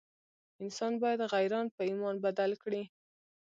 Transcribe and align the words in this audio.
انسان 0.63 0.93
باید 1.03 1.21
غیران 1.33 1.65
په 1.75 1.81
ایمان 1.89 2.15
بدل 2.25 2.51
کړي. 2.63 2.83